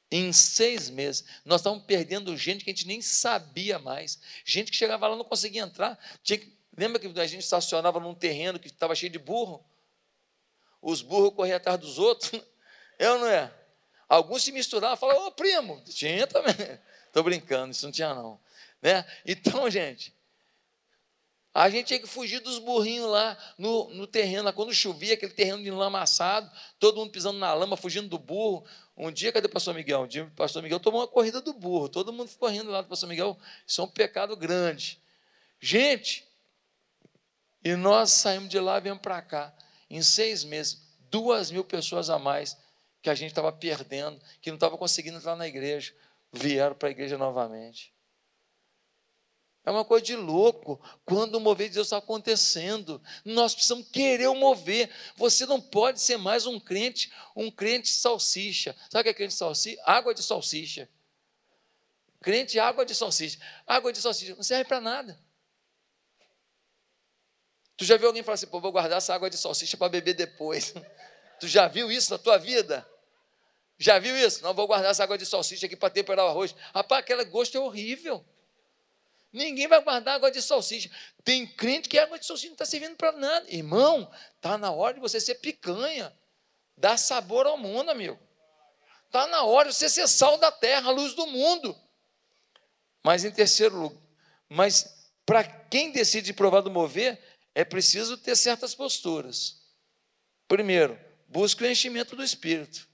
[0.08, 4.20] Em seis meses, nós estávamos perdendo gente que a gente nem sabia mais.
[4.44, 5.98] Gente que chegava lá não conseguia entrar.
[6.22, 9.66] Que, lembra que a gente estacionava num terreno que estava cheio de burro?
[10.86, 12.40] Os burros corriam atrás dos outros.
[12.96, 13.52] É ou não é?
[14.08, 16.54] Alguns se misturavam, falavam, ô primo, tinha também.
[17.08, 18.40] Estou brincando, isso não tinha não.
[18.80, 19.04] Né?
[19.26, 20.14] Então, gente,
[21.52, 25.60] a gente tinha que fugir dos burrinhos lá no, no terreno, quando chovia, aquele terreno
[25.60, 28.64] de lama amassado, todo mundo pisando na lama, fugindo do burro.
[28.96, 30.02] Um dia, cadê o pastor Miguel?
[30.02, 32.88] Um dia o pastor Miguel tomou uma corrida do burro, todo mundo correndo lá do
[32.88, 33.36] pastor Miguel.
[33.66, 35.02] Isso é um pecado grande.
[35.58, 36.24] Gente,
[37.64, 39.55] e nós saímos de lá e viemos para cá.
[39.88, 42.56] Em seis meses, duas mil pessoas a mais
[43.02, 45.94] que a gente estava perdendo, que não estava conseguindo entrar na igreja,
[46.32, 47.94] vieram para a igreja novamente.
[49.66, 53.02] É uma coisa de louco quando o mover de Deus está acontecendo.
[53.24, 54.88] Nós precisamos querer o mover.
[55.16, 58.76] Você não pode ser mais um crente, um crente salsicha.
[58.88, 59.82] Sabe o que é crente salsicha?
[59.84, 60.88] Água de salsicha.
[62.20, 63.40] Crente água de salsicha.
[63.66, 65.20] Água de salsicha não serve para nada.
[67.76, 70.14] Tu já viu alguém falar assim, pô, vou guardar essa água de salsicha para beber
[70.14, 70.74] depois.
[71.38, 72.86] tu já viu isso na tua vida?
[73.78, 74.42] Já viu isso?
[74.42, 76.54] Não, vou guardar essa água de salsicha aqui para temperar o arroz.
[76.74, 78.24] Rapaz, aquele gosto é horrível.
[79.32, 80.90] Ninguém vai guardar água de salsicha.
[81.22, 83.44] Tem crente que a água de salsicha não está servindo para nada.
[83.50, 86.10] Irmão, está na hora de você ser picanha.
[86.74, 88.18] Dá sabor ao mundo, amigo.
[89.04, 91.76] Está na hora de você ser sal da terra, luz do mundo.
[93.04, 93.98] Mas em terceiro lugar,
[94.48, 97.20] mas para quem decide provar do mover,
[97.56, 99.62] é preciso ter certas posturas.
[100.46, 102.86] Primeiro, busque o enchimento do Espírito.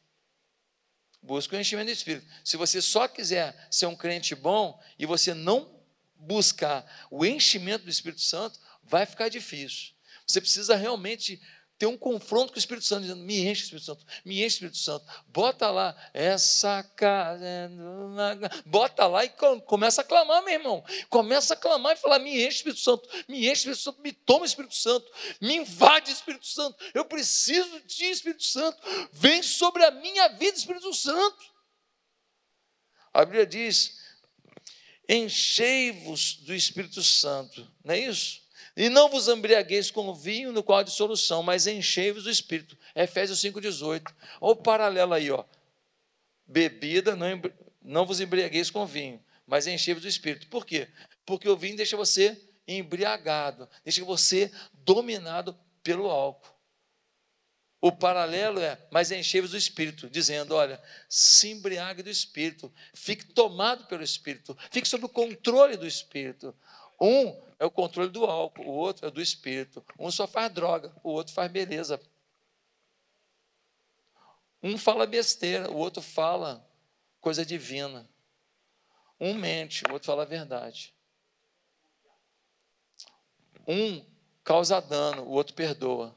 [1.21, 2.25] Busque o enchimento do Espírito.
[2.45, 5.83] Se você só quiser ser um crente bom e você não
[6.15, 9.95] buscar o enchimento do Espírito Santo, vai ficar difícil.
[10.25, 11.43] Você precisa realmente
[11.83, 14.79] ter um confronto com o Espírito Santo, dizendo: me enche, Espírito Santo, me enche, Espírito
[14.79, 15.05] Santo.
[15.27, 17.45] Bota lá, essa casa.
[18.65, 19.33] Bota lá e
[19.67, 20.85] começa a clamar, meu irmão.
[21.11, 24.47] Começa a clamar e falar: me enche, Espírito Santo, me enche, Espírito Santo, me toma,
[24.47, 26.79] Espírito Santo, me invade, Espírito Santo.
[26.95, 28.79] Eu preciso de Espírito Santo.
[29.13, 31.45] Vem sobre a minha vida, Espírito Santo.
[33.13, 33.99] A Bíblia diz:
[35.09, 38.42] enchei-vos do Espírito Santo, não é isso?
[38.77, 42.77] E não vos embriagueis com vinho no qual há dissolução, mas enchei-vos do Espírito.
[42.95, 44.03] Efésios 5,18.
[44.41, 45.45] Olha o paralelo aí, ó.
[46.47, 47.29] Bebida, não,
[47.83, 50.49] não vos embriagueis com vinho, mas enchei-vos do Espírito.
[50.49, 50.89] Por quê?
[51.25, 56.53] Porque o vinho deixa você embriagado, deixa você dominado pelo álcool.
[57.81, 63.87] O paralelo é, mas enchei-vos do Espírito, dizendo: olha, se embriague do Espírito, fique tomado
[63.87, 66.55] pelo Espírito, fique sob o controle do Espírito.
[67.03, 69.85] Um é o controle do álcool, o outro é do espírito.
[69.99, 72.01] Um só faz droga, o outro faz beleza.
[74.63, 76.65] Um fala besteira, o outro fala
[77.21, 78.09] coisa divina.
[79.19, 80.95] Um mente, o outro fala a verdade.
[83.67, 84.05] Um
[84.45, 86.17] causa dano, o outro perdoa.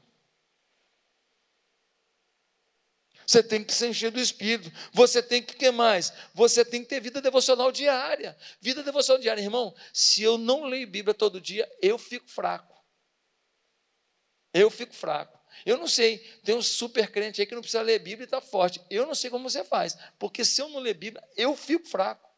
[3.26, 4.70] Você tem que se encher do Espírito.
[4.92, 6.12] Você tem que, o que mais?
[6.32, 8.36] Você tem que ter vida devocional diária.
[8.60, 9.74] Vida devocional diária, irmão.
[9.92, 12.76] Se eu não leio Bíblia todo dia, eu fico fraco.
[14.54, 15.36] Eu fico fraco.
[15.64, 18.40] Eu não sei, tem um super crente aí que não precisa ler Bíblia e está
[18.40, 18.80] forte.
[18.90, 22.28] Eu não sei como você faz, porque se eu não ler Bíblia, eu fico fraco.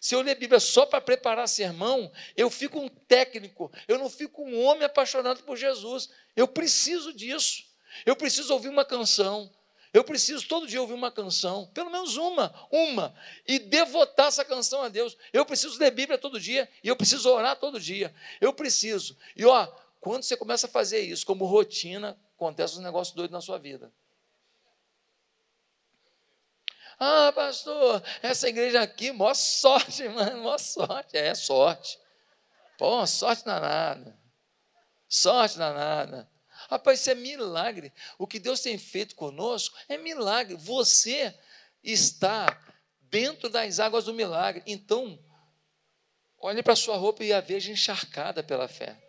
[0.00, 4.42] Se eu ler Bíblia só para preparar sermão, eu fico um técnico, eu não fico
[4.42, 6.10] um homem apaixonado por Jesus.
[6.36, 7.64] Eu preciso disso.
[8.04, 9.50] Eu preciso ouvir uma canção,
[9.98, 13.12] eu preciso todo dia ouvir uma canção, pelo menos uma, uma,
[13.44, 15.16] e devotar essa canção a Deus.
[15.32, 18.14] Eu preciso ler Bíblia todo dia e eu preciso orar todo dia.
[18.40, 19.18] Eu preciso.
[19.34, 19.66] E ó,
[20.00, 23.92] quando você começa a fazer isso como rotina, acontece um negócio doido na sua vida.
[26.96, 31.16] Ah, pastor, essa igreja aqui, maior sorte, mano, maior sorte.
[31.16, 31.98] É, sorte.
[32.78, 34.16] Pô, sorte danada.
[35.08, 36.30] Sorte danada.
[36.68, 37.92] Rapaz, isso é milagre.
[38.18, 40.54] O que Deus tem feito conosco é milagre.
[40.54, 41.34] Você
[41.82, 42.46] está
[43.00, 44.62] dentro das águas do milagre.
[44.66, 45.18] Então,
[46.38, 49.07] olhe para a sua roupa e a veja encharcada pela fé.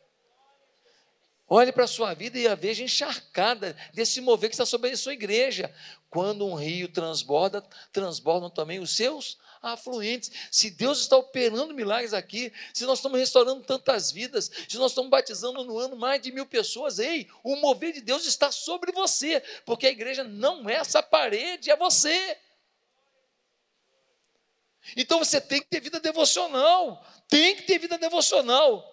[1.51, 4.97] Olhe para a sua vida e a veja encharcada desse mover que está sobre a
[4.97, 5.73] sua igreja.
[6.07, 10.31] Quando um rio transborda, transbordam também os seus afluentes.
[10.51, 15.09] Se Deus está operando milagres aqui, se nós estamos restaurando tantas vidas, se nós estamos
[15.09, 19.41] batizando no ano mais de mil pessoas, ei, o mover de Deus está sobre você,
[19.65, 22.37] porque a igreja não é essa parede, é você.
[24.95, 28.88] Então você tem que ter vida devocional, tem que ter vida devocional.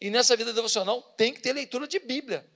[0.00, 2.48] E nessa vida devocional tem que ter leitura de Bíblia.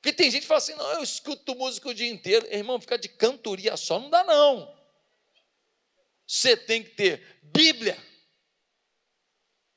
[0.00, 2.46] Porque tem gente que fala assim: não, eu escuto música o dia inteiro.
[2.52, 4.76] Irmão, ficar de cantoria só não dá, não.
[6.26, 7.96] Você tem que ter Bíblia.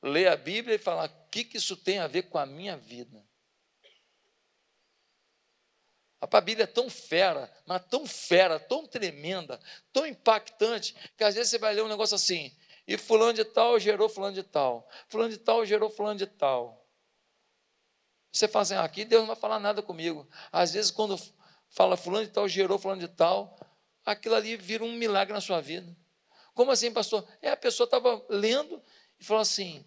[0.02, 2.76] Ler a Bíblia e falar: o que, que isso tem a ver com a minha
[2.76, 3.24] vida?
[6.20, 9.60] A Bíblia é tão fera, mas tão fera, tão tremenda,
[9.92, 13.78] tão impactante, que às vezes você vai ler um negócio assim, e fulano de tal
[13.78, 16.82] gerou fulano de tal, fulano de tal gerou fulano de tal.
[18.32, 20.26] Você fala assim, ah, aqui Deus não vai falar nada comigo.
[20.50, 21.20] Às vezes, quando
[21.68, 23.58] fala fulano de tal, gerou fulano de tal,
[24.04, 25.94] aquilo ali vira um milagre na sua vida.
[26.54, 27.26] Como assim, pastor?
[27.42, 28.82] É, a pessoa estava lendo
[29.20, 29.84] e falou assim: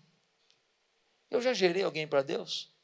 [1.30, 2.75] Eu já gerei alguém para Deus?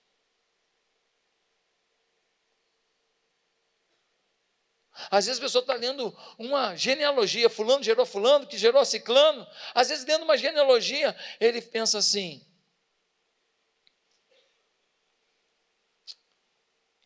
[5.10, 9.48] Às vezes a pessoa está lendo uma genealogia, fulano gerou fulano, que gerou ciclano.
[9.74, 12.46] Às vezes, lendo uma genealogia, ele pensa assim: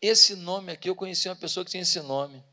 [0.01, 2.43] Esse nome aqui, eu conheci uma pessoa que tinha esse nome.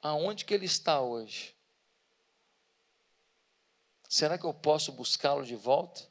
[0.00, 1.54] Aonde que ele está hoje?
[4.08, 6.10] Será que eu posso buscá-lo de volta?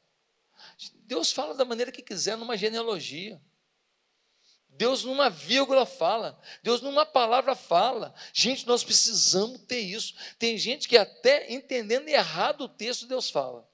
[0.94, 3.40] Deus fala da maneira que quiser, numa genealogia.
[4.72, 8.14] Deus numa vírgula fala, Deus numa palavra fala.
[8.32, 10.14] Gente, nós precisamos ter isso.
[10.38, 13.70] Tem gente que até entendendo errado o texto, Deus fala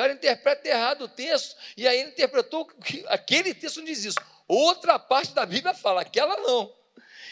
[0.00, 4.18] cara interpreta errado o texto, e aí ele interpretou que aquele texto não diz isso.
[4.48, 6.74] Outra parte da Bíblia fala, aquela não.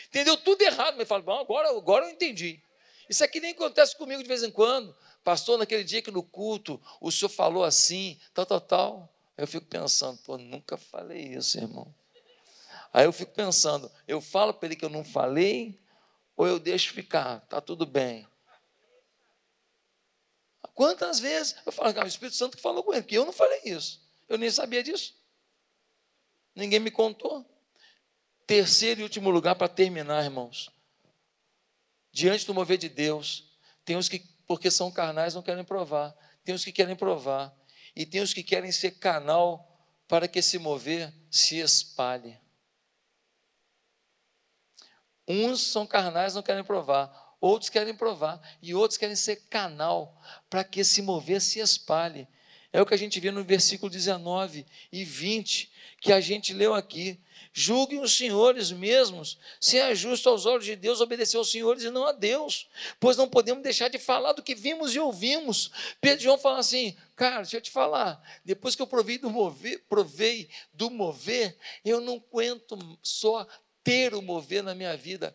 [0.07, 2.63] Entendeu tudo errado, mas fala, bom, agora, agora eu entendi.
[3.09, 4.95] Isso aqui nem acontece comigo de vez em quando.
[5.25, 9.18] Pastor, naquele dia que no culto o senhor falou assim, tal, tal, tal.
[9.39, 11.95] Eu fico pensando, pô, nunca falei isso, irmão.
[12.93, 15.79] Aí eu fico pensando, eu falo para ele que eu não falei,
[16.37, 18.27] ou eu deixo ficar, tá tudo bem.
[20.75, 23.33] Quantas vezes eu falo, cara, o Espírito Santo que falou com ele, porque eu não
[23.33, 24.03] falei isso.
[24.29, 25.15] Eu nem sabia disso.
[26.55, 27.45] Ninguém me contou.
[28.45, 30.71] Terceiro e último lugar para terminar, irmãos.
[32.11, 36.17] Diante do mover de Deus, tem os que, porque são carnais, não querem provar.
[36.45, 37.58] Tem os que querem provar.
[37.99, 42.41] E tem os que querem ser canal para que esse mover se espalhe.
[45.27, 50.65] Uns são carnais, não querem provar outros querem provar, e outros querem ser canal para
[50.65, 52.27] que esse mover se espalhe.
[52.73, 56.75] É o que a gente vê no versículo 19 e 20, que a gente leu
[56.75, 57.21] aqui.
[57.53, 61.91] Julguem os senhores mesmos, se é justo aos olhos de Deus obedecer aos senhores e
[61.91, 62.69] não a Deus,
[63.01, 65.71] pois não podemos deixar de falar do que vimos e ouvimos.
[66.01, 69.85] Pedro João fala assim: cara, deixa eu te falar, depois que eu provei do mover,
[69.89, 73.47] provei do mover, eu não aguento só
[73.83, 75.35] ter o mover na minha vida,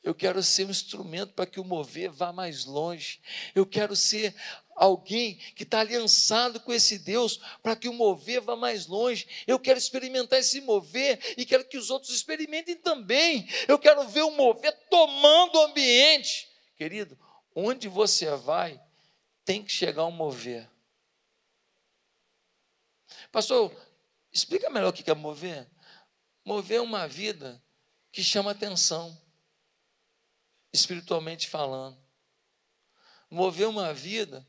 [0.00, 3.20] Eu quero ser um instrumento para que o mover vá mais longe.
[3.54, 4.34] Eu quero ser
[4.78, 9.26] alguém que está aliançado com esse Deus para que o mover vá mais longe.
[9.46, 13.46] Eu quero experimentar esse mover e quero que os outros experimentem também.
[13.66, 16.48] Eu quero ver o mover tomando o ambiente.
[16.76, 17.18] Querido,
[17.54, 18.80] onde você vai,
[19.44, 20.68] tem que chegar um mover.
[23.32, 23.74] Pastor,
[24.32, 25.68] explica melhor o que é mover.
[26.44, 27.62] Mover é uma vida
[28.12, 29.20] que chama atenção,
[30.72, 31.98] espiritualmente falando.
[33.30, 34.47] Mover uma vida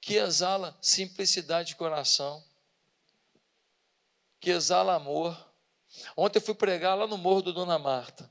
[0.00, 2.42] que exala simplicidade de coração,
[4.40, 5.36] que exala amor.
[6.16, 8.30] Ontem eu fui pregar lá no morro do Dona Marta.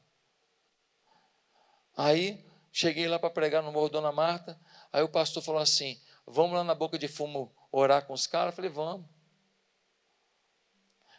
[1.95, 4.59] Aí cheguei lá para pregar no morro do Dona Marta.
[4.91, 8.53] Aí o pastor falou assim: Vamos lá na boca de fumo orar com os caras?
[8.53, 9.05] Eu falei: Vamos.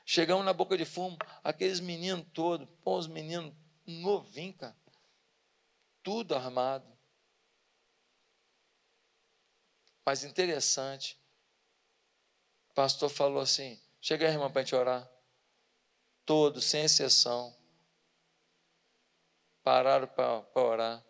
[0.05, 3.55] Chegamos na boca de fumo, aqueles meninos todos, pô, os meninos
[3.87, 4.77] novinhos, cara,
[6.03, 6.90] tudo armado.
[10.11, 11.17] Mas interessante,
[12.69, 15.09] o pastor falou assim: chega aí, irmão, para a gente orar.
[16.27, 17.57] Todos, sem exceção,
[19.63, 21.05] pararam para orar.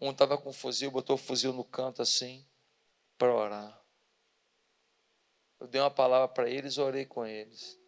[0.00, 2.48] Um estava com um fuzil, botou o fuzil no canto assim,
[3.18, 3.78] para orar.
[5.60, 7.78] Eu dei uma palavra para eles, orei com eles.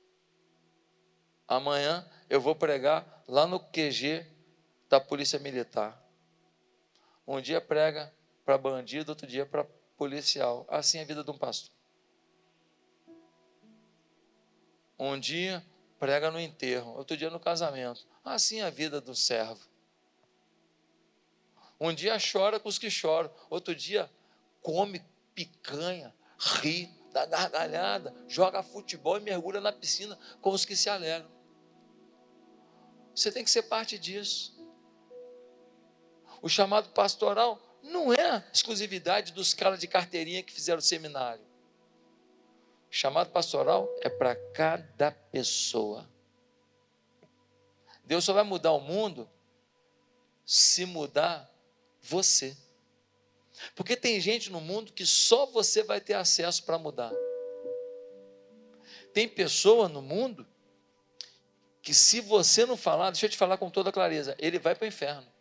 [1.49, 4.27] Amanhã eu vou pregar lá no QG
[4.87, 5.99] da Polícia Militar.
[7.27, 8.15] Um dia prega
[8.45, 9.67] para bandido, outro dia para
[9.97, 10.67] policial.
[10.69, 11.75] Assim é a vida de um pastor.
[14.99, 15.65] Um dia
[15.99, 18.07] prega no enterro, outro dia no casamento.
[18.25, 19.67] Assim é a vida do servo.
[21.79, 24.11] Um dia chora com os que choram, outro dia
[24.63, 30.89] come picanha, ri, dá gargalhada, joga futebol e mergulha na piscina com os que se
[30.89, 31.31] alegram.
[33.15, 34.55] Você tem que ser parte disso.
[36.43, 41.45] O chamado pastoral não é exclusividade dos caras de carteirinha que fizeram o seminário.
[42.91, 46.09] Chamado pastoral é para cada pessoa.
[48.05, 49.29] Deus só vai mudar o mundo
[50.45, 51.53] se mudar
[52.01, 52.57] você.
[53.75, 57.13] Porque tem gente no mundo que só você vai ter acesso para mudar.
[59.13, 60.47] Tem pessoa no mundo
[61.83, 64.85] que se você não falar, deixa eu te falar com toda clareza, ele vai para
[64.85, 65.36] o inferno.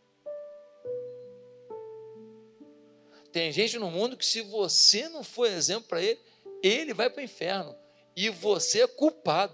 [3.35, 6.17] Tem gente no mundo que, se você não for exemplo para ele,
[6.63, 7.75] ele vai para o inferno.
[8.15, 9.53] E você é culpado.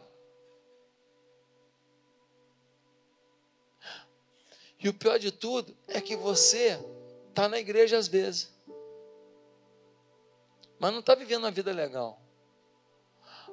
[4.80, 6.80] E o pior de tudo é que você
[7.30, 8.54] está na igreja às vezes,
[10.78, 12.22] mas não está vivendo uma vida legal.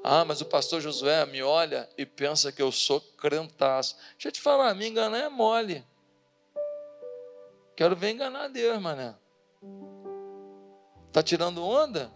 [0.05, 3.97] Ah, mas o pastor Josué me olha e pensa que eu sou crentaço.
[4.13, 5.83] Deixa eu te falar, me enganar é mole.
[7.75, 9.17] Quero ver enganar Deus, mané.
[11.19, 12.13] Está tirando onda?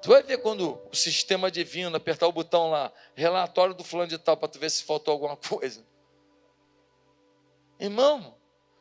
[0.00, 4.18] Tu vai ver quando o sistema divino apertar o botão lá, relatório do fulano de
[4.18, 5.84] tal, para tu ver se faltou alguma coisa.
[7.80, 8.36] Irmão,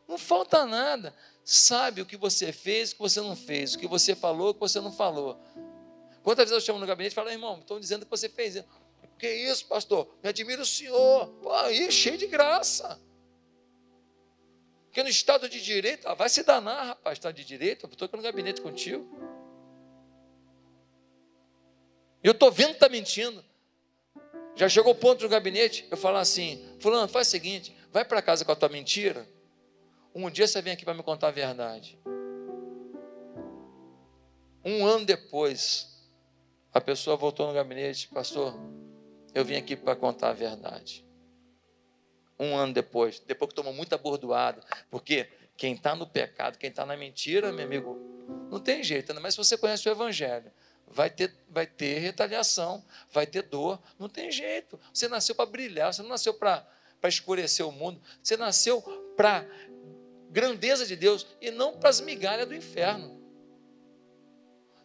[0.08, 1.16] não falta nada.
[1.44, 4.54] Sabe o que você fez, o que você não fez, o que você falou, o
[4.54, 5.42] que você não falou.
[6.22, 8.64] Quantas vezes eu chamo no gabinete e falo, irmão, estão dizendo que você fez.
[9.18, 10.08] Que isso, pastor?
[10.22, 11.26] Me admira o senhor.
[11.42, 13.02] Pô, aí, cheio de graça.
[14.94, 18.16] Porque no Estado de Direito, ah, vai se danar, rapaz, Estado de Direito, estou aqui
[18.16, 19.04] no gabinete contigo.
[22.24, 23.44] Eu estou vendo que está mentindo.
[24.56, 28.22] Já chegou o ponto no gabinete, eu falo assim, fulano, faz o seguinte, vai para
[28.22, 29.28] casa com a tua mentira,
[30.14, 31.98] um dia você vem aqui para me contar a verdade.
[34.64, 36.08] Um ano depois,
[36.72, 38.54] a pessoa voltou no gabinete, pastor,
[39.34, 41.04] eu vim aqui para contar a verdade
[42.40, 46.86] um ano depois, depois que tomou muita bordoada, porque quem está no pecado, quem está
[46.86, 47.98] na mentira, meu amigo,
[48.50, 50.52] não tem jeito, mas se você conhece o Evangelho,
[50.88, 54.80] vai ter, vai ter retaliação, vai ter dor, não tem jeito.
[54.94, 56.66] Você nasceu para brilhar, você não nasceu para
[57.06, 58.82] escurecer o mundo, você nasceu
[59.16, 59.46] para
[60.30, 63.22] grandeza de Deus e não para as migalhas do inferno.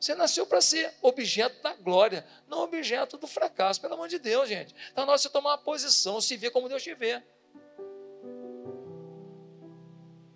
[0.01, 4.49] Você nasceu para ser objeto da glória, não objeto do fracasso, pelo amor de Deus,
[4.49, 4.75] gente.
[4.93, 7.21] Então, nós você tomar uma posição, se ver como Deus te vê.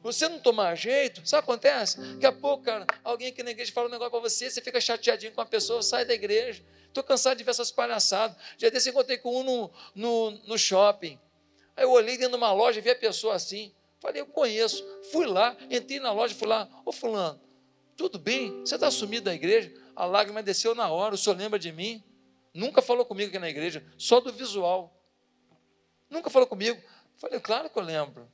[0.03, 2.01] Você não tomar jeito, sabe o que acontece?
[2.01, 4.81] Daqui a pouco, cara, alguém aqui na igreja fala um negócio para você, você fica
[4.81, 6.63] chateadinho com a pessoa, sai da igreja.
[6.89, 8.37] Estou cansado de ver essas palhaçadas.
[8.59, 11.19] Já desse encontrei com um no, no, no shopping.
[11.77, 13.73] Aí eu olhei dentro de uma loja e vi a pessoa assim.
[14.01, 14.85] Falei, eu conheço.
[15.13, 17.41] Fui lá, entrei na loja, fui lá, ô fulano,
[17.97, 18.61] tudo bem?
[18.61, 19.73] Você está sumido da igreja?
[19.95, 22.03] A lágrima desceu na hora, o senhor lembra de mim?
[22.53, 24.95] Nunca falou comigo aqui na igreja, só do visual.
[26.11, 26.83] Nunca falou comigo.
[27.17, 28.29] Falei, claro que eu lembro.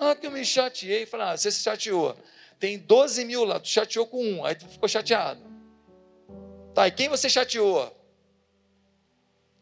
[0.00, 1.06] Ah, que eu me chateei.
[1.06, 2.16] Falei, ah, você se chateou.
[2.58, 5.40] Tem 12 mil lá, tu chateou com um, aí tu ficou chateado.
[6.74, 7.94] Tá, e quem você chateou?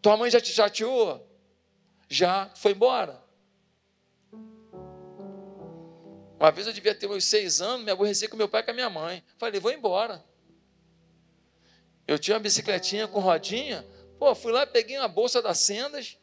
[0.00, 1.26] Tua mãe já te chateou?
[2.08, 3.22] Já foi embora.
[6.38, 8.70] Uma vez eu devia ter uns seis anos, me aborreci com meu pai e com
[8.70, 9.24] a minha mãe.
[9.38, 10.24] Falei, vou embora.
[12.06, 13.84] Eu tinha uma bicicletinha com rodinha.
[14.18, 16.16] Pô, fui lá, peguei uma bolsa das sendas.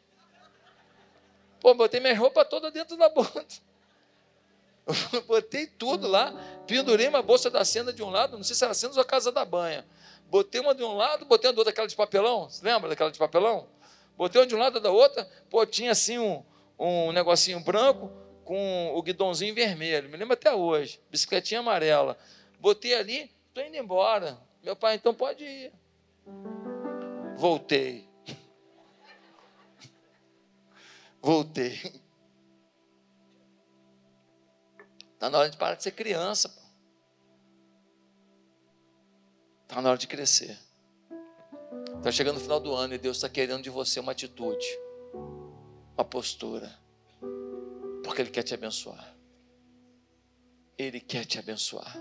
[1.60, 3.62] Pô, botei minha roupa toda dentro da bolsa.
[5.26, 6.32] Botei tudo lá,
[6.66, 9.04] pendurei uma bolsa da senda de um lado, não sei se era senda ou a
[9.04, 9.84] casa da banha.
[10.28, 12.48] Botei uma de um lado, botei uma do outro, aquela de papelão.
[12.48, 13.66] Você lembra daquela de papelão?
[14.16, 16.42] Botei uma de um lado da outra, pô, tinha assim um,
[16.78, 18.10] um negocinho branco
[18.44, 20.08] com o guidãozinho vermelho.
[20.08, 21.00] Me lembro até hoje.
[21.10, 22.18] Bicicletinha amarela.
[22.60, 24.38] Botei ali, estou indo embora.
[24.62, 25.72] Meu pai, então pode ir.
[27.36, 28.08] Voltei.
[31.20, 32.03] Voltei.
[35.24, 36.54] Está na hora de parar de ser criança.
[39.62, 40.58] Está na hora de crescer.
[41.96, 44.66] Está chegando no final do ano e Deus está querendo de você uma atitude,
[45.94, 46.78] uma postura,
[48.04, 49.16] porque Ele quer te abençoar.
[50.76, 51.96] Ele quer te abençoar.